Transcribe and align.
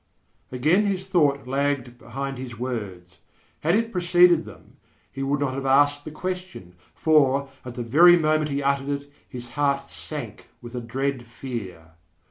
Again 0.51 0.87
his 0.87 1.05
thought 1.05 1.45
lagged 1.45 1.99
behind 1.99 2.39
his 2.39 2.57
words. 2.57 3.19
Had 3.59 3.75
it 3.75 3.91
preceded 3.91 4.45
them, 4.45 4.77
he 5.11 5.21
would 5.21 5.39
not 5.39 5.53
have 5.53 5.67
asked 5.67 6.05
the 6.05 6.09
question, 6.09 6.73
for, 6.95 7.49
at 7.63 7.75
the 7.75 7.83
very 7.83 8.17
moment 8.17 8.49
he 8.49 8.63
uttered 8.63 8.89
it, 8.89 9.13
his 9.29 9.49
heart 9.49 9.91
sank 9.91 10.49
with 10.59 10.73
a 10.73 10.81
dread 10.81 11.27
fear. 11.27 11.91